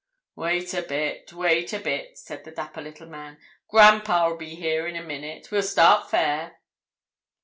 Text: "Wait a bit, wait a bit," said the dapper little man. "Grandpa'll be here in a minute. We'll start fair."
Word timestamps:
"Wait 0.35 0.73
a 0.73 0.81
bit, 0.81 1.31
wait 1.31 1.71
a 1.73 1.79
bit," 1.79 2.17
said 2.17 2.43
the 2.43 2.49
dapper 2.49 2.81
little 2.81 3.05
man. 3.07 3.37
"Grandpa'll 3.67 4.35
be 4.35 4.55
here 4.55 4.87
in 4.87 4.95
a 4.95 5.03
minute. 5.03 5.51
We'll 5.51 5.61
start 5.61 6.09
fair." 6.09 6.59